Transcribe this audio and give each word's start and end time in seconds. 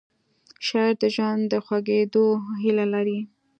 شاعر 0.65 0.93
د 1.01 1.03
ژوند 1.15 1.41
د 1.47 1.53
خوږېدو 1.65 2.25
هیله 2.61 2.85
لري 2.93 3.19